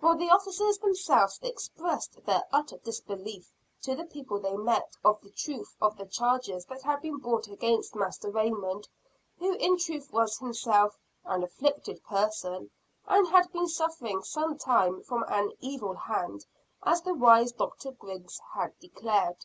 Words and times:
While 0.00 0.16
the 0.16 0.30
officers 0.30 0.78
themselves 0.78 1.38
expressed 1.42 2.24
their 2.24 2.44
utter 2.50 2.78
disbelief 2.78 3.52
to 3.82 3.94
the 3.94 4.06
people 4.06 4.40
they 4.40 4.56
met, 4.56 4.94
of 5.04 5.20
the 5.20 5.28
truth 5.28 5.76
of 5.82 5.98
the 5.98 6.06
charges 6.06 6.64
that 6.64 6.80
had 6.80 7.02
been 7.02 7.18
brought 7.18 7.46
against 7.48 7.94
Master 7.94 8.30
Raymond; 8.30 8.88
who 9.38 9.52
in 9.56 9.76
truth 9.76 10.10
was 10.14 10.38
himself 10.38 10.96
"an 11.26 11.42
afflicted 11.42 12.02
person," 12.04 12.70
and 13.06 13.28
had 13.28 13.52
been 13.52 13.68
suffering 13.68 14.22
some 14.22 14.56
time 14.56 15.02
from 15.02 15.24
an 15.28 15.52
"evil 15.60 15.92
hand," 15.92 16.46
as 16.82 17.02
the 17.02 17.12
wise 17.12 17.52
Dr. 17.52 17.92
Griggs 17.92 18.40
had 18.54 18.78
declared. 18.80 19.44